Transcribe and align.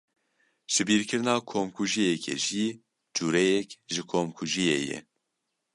Jibîrkirina 0.71 1.35
komkûjiyekê 1.49 2.35
jî 2.45 2.65
cureyek 3.15 3.69
ji 3.93 4.01
komkûjiyê 4.11 4.79
ye. 4.89 4.99